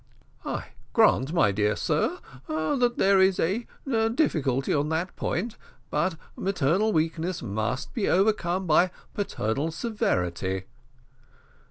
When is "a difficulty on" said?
3.39-4.89